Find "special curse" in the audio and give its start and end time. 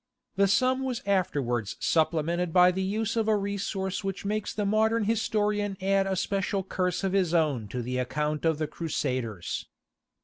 6.15-7.03